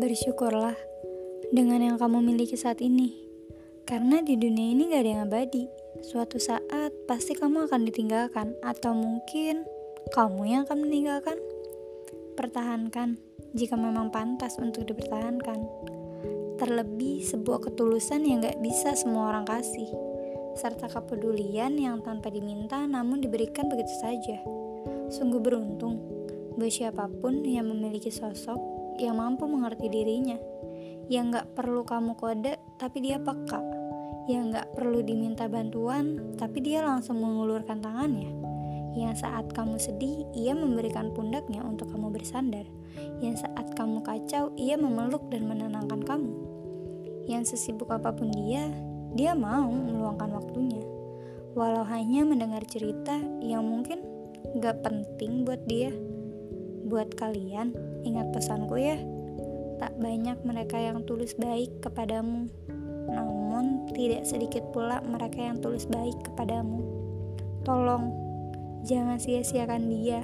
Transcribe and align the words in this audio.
Bersyukurlah 0.00 0.72
dengan 1.52 1.84
yang 1.84 1.96
kamu 2.00 2.24
miliki 2.24 2.56
saat 2.56 2.80
ini. 2.80 3.12
Karena 3.84 4.24
di 4.24 4.40
dunia 4.40 4.72
ini 4.72 4.88
gak 4.88 5.04
ada 5.04 5.10
yang 5.12 5.22
abadi. 5.28 5.68
Suatu 6.00 6.40
saat 6.40 6.96
pasti 7.04 7.36
kamu 7.36 7.68
akan 7.68 7.84
ditinggalkan 7.84 8.56
atau 8.64 8.96
mungkin 8.96 9.68
kamu 10.16 10.48
yang 10.48 10.60
akan 10.64 10.88
meninggalkan. 10.88 11.36
Pertahankan 12.40 13.20
jika 13.52 13.76
memang 13.76 14.08
pantas 14.08 14.56
untuk 14.56 14.88
dipertahankan. 14.88 15.60
Terlebih 16.56 17.28
sebuah 17.28 17.68
ketulusan 17.68 18.24
yang 18.24 18.40
gak 18.40 18.64
bisa 18.64 18.96
semua 18.96 19.28
orang 19.28 19.44
kasih. 19.44 19.92
Serta 20.56 20.88
kepedulian 20.88 21.76
yang 21.76 22.00
tanpa 22.00 22.32
diminta 22.32 22.80
namun 22.88 23.20
diberikan 23.20 23.68
begitu 23.68 23.92
saja. 24.00 24.40
Sungguh 25.12 25.44
beruntung 25.44 26.00
buat 26.56 26.72
siapa 26.72 27.12
pun 27.20 27.44
yang 27.44 27.68
memiliki 27.68 28.08
sosok 28.08 28.71
yang 29.02 29.18
mampu 29.18 29.50
mengerti 29.50 29.90
dirinya, 29.90 30.38
yang 31.10 31.34
gak 31.34 31.58
perlu 31.58 31.82
kamu 31.82 32.14
kode 32.14 32.54
tapi 32.78 33.02
dia 33.02 33.18
peka, 33.18 33.58
yang 34.30 34.54
gak 34.54 34.70
perlu 34.78 35.02
diminta 35.02 35.50
bantuan 35.50 36.38
tapi 36.38 36.62
dia 36.62 36.86
langsung 36.86 37.18
mengulurkan 37.18 37.82
tangannya, 37.82 38.30
yang 38.94 39.18
saat 39.18 39.50
kamu 39.50 39.82
sedih 39.82 40.22
ia 40.38 40.54
memberikan 40.54 41.10
pundaknya 41.10 41.66
untuk 41.66 41.90
kamu 41.90 42.14
bersandar, 42.14 42.64
yang 43.18 43.34
saat 43.34 43.74
kamu 43.74 44.06
kacau 44.06 44.54
ia 44.54 44.78
memeluk 44.78 45.26
dan 45.34 45.50
menenangkan 45.50 46.00
kamu, 46.06 46.32
yang 47.26 47.42
sesibuk 47.42 47.90
apa 47.90 48.14
pun 48.14 48.30
dia, 48.30 48.70
dia 49.18 49.34
mau 49.34 49.66
meluangkan 49.66 50.30
waktunya, 50.38 50.80
walau 51.58 51.82
hanya 51.82 52.22
mendengar 52.22 52.62
cerita 52.64 53.18
yang 53.42 53.66
mungkin 53.66 54.06
gak 54.62 54.84
penting 54.86 55.42
buat 55.42 55.60
dia. 55.66 55.90
Buat 56.92 57.16
kalian, 57.16 57.72
ingat 58.04 58.36
pesanku 58.36 58.76
ya. 58.76 59.00
Tak 59.80 59.96
banyak 59.96 60.44
mereka 60.44 60.76
yang 60.76 61.08
tulus 61.08 61.32
baik 61.40 61.80
kepadamu. 61.80 62.52
Namun, 63.08 63.88
tidak 63.96 64.28
sedikit 64.28 64.60
pula 64.76 65.00
mereka 65.00 65.40
yang 65.40 65.56
tulus 65.64 65.88
baik 65.88 66.20
kepadamu. 66.20 66.84
Tolong, 67.64 68.12
jangan 68.84 69.16
sia-siakan 69.16 69.88
dia 69.88 70.20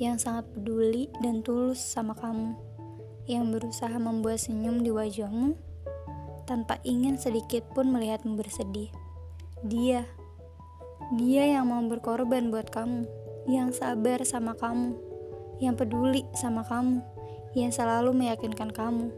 yang 0.00 0.16
sangat 0.16 0.48
peduli 0.56 1.12
dan 1.20 1.44
tulus 1.44 1.84
sama 1.84 2.16
kamu, 2.16 2.56
yang 3.28 3.52
berusaha 3.52 3.92
membuat 4.00 4.40
senyum 4.40 4.80
di 4.80 4.88
wajahmu 4.88 5.52
tanpa 6.48 6.80
ingin 6.80 7.20
sedikit 7.20 7.68
pun 7.76 7.92
melihatmu 7.92 8.40
bersedih. 8.40 8.88
Dia, 9.68 10.08
dia 11.12 11.44
yang 11.44 11.68
mau 11.68 11.84
berkorban 11.84 12.48
buat 12.48 12.72
kamu, 12.72 13.04
yang 13.52 13.68
sabar 13.70 14.24
sama 14.24 14.56
kamu, 14.56 15.11
yang 15.62 15.78
peduli 15.78 16.26
sama 16.34 16.66
kamu, 16.66 16.98
yang 17.54 17.70
selalu 17.70 18.10
meyakinkan 18.10 18.74
kamu 18.74 19.14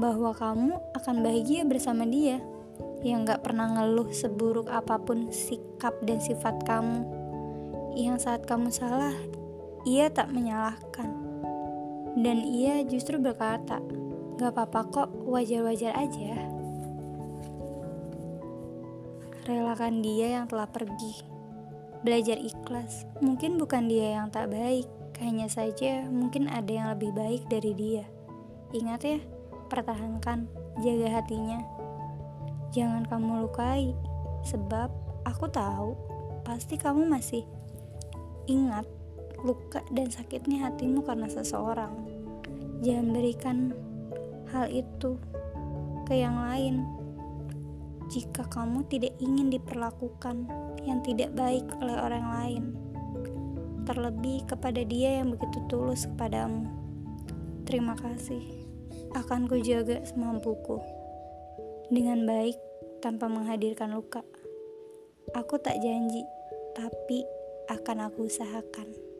bahwa 0.00 0.32
kamu 0.32 0.80
akan 0.96 1.16
bahagia 1.20 1.68
bersama 1.68 2.08
dia, 2.08 2.40
yang 3.04 3.28
gak 3.28 3.44
pernah 3.44 3.68
ngeluh 3.76 4.08
seburuk 4.08 4.72
apa 4.72 4.96
pun 4.96 5.28
sikap 5.28 5.92
dan 6.08 6.16
sifat 6.16 6.64
kamu, 6.64 7.04
yang 7.92 8.16
saat 8.16 8.48
kamu 8.48 8.72
salah, 8.72 9.12
ia 9.84 10.08
tak 10.08 10.32
menyalahkan, 10.32 11.12
dan 12.16 12.40
ia 12.40 12.80
justru 12.88 13.20
berkata, 13.20 13.84
gak 14.40 14.56
apa-apa 14.56 14.80
kok, 14.88 15.10
wajar-wajar 15.28 15.92
aja. 15.92 16.40
Relakan 19.44 20.00
dia 20.00 20.40
yang 20.40 20.46
telah 20.46 20.70
pergi. 20.70 21.28
Belajar 22.00 22.38
ikhlas, 22.38 23.04
mungkin 23.20 23.58
bukan 23.60 23.90
dia 23.90 24.22
yang 24.22 24.30
tak 24.30 24.50
baik, 24.50 24.86
hanya 25.22 25.46
saja 25.46 26.04
mungkin 26.10 26.50
ada 26.50 26.68
yang 26.68 26.88
lebih 26.92 27.14
baik 27.14 27.46
dari 27.46 27.72
dia. 27.72 28.04
Ingat 28.74 29.00
ya, 29.06 29.18
pertahankan, 29.70 30.50
jaga 30.82 31.08
hatinya. 31.22 31.62
Jangan 32.74 33.06
kamu 33.06 33.46
lukai, 33.46 33.94
sebab 34.42 34.90
aku 35.22 35.46
tahu 35.48 35.94
pasti 36.42 36.74
kamu 36.74 37.06
masih 37.06 37.46
ingat 38.50 38.84
luka 39.46 39.80
dan 39.94 40.10
sakitnya 40.10 40.66
hatimu 40.66 41.06
karena 41.06 41.30
seseorang. 41.30 41.94
Jangan 42.82 43.06
berikan 43.14 43.56
hal 44.50 44.66
itu 44.68 45.16
ke 46.04 46.18
yang 46.18 46.34
lain 46.42 46.82
jika 48.10 48.44
kamu 48.50 48.84
tidak 48.90 49.14
ingin 49.22 49.48
diperlakukan 49.48 50.44
yang 50.84 51.00
tidak 51.00 51.32
baik 51.32 51.64
oleh 51.80 51.96
orang 51.96 52.26
lain 52.28 52.81
terlebih 53.84 54.46
kepada 54.46 54.82
dia 54.86 55.22
yang 55.22 55.34
begitu 55.34 55.58
tulus 55.66 56.06
kepadamu. 56.06 56.66
Terima 57.66 57.94
kasih, 57.98 58.42
akan 59.14 59.46
kujaga 59.46 60.02
semampuku. 60.06 60.80
Dengan 61.92 62.24
baik, 62.24 62.56
tanpa 63.04 63.28
menghadirkan 63.28 63.92
luka. 63.92 64.24
Aku 65.34 65.58
tak 65.60 65.78
janji, 65.82 66.22
tapi 66.74 67.22
akan 67.70 68.08
aku 68.10 68.26
usahakan. 68.26 69.11